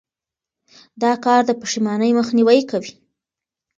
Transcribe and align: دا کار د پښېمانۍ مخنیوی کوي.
دا 1.01 1.11
کار 1.25 1.41
د 1.47 1.51
پښېمانۍ 1.61 2.11
مخنیوی 2.19 2.59
کوي. 2.71 2.91